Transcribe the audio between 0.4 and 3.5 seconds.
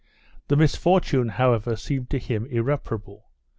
The misfortune, however, seemed to him irreparable.